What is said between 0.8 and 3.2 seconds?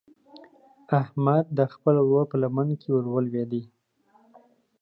احمد د خپل ورور په لمن کې ور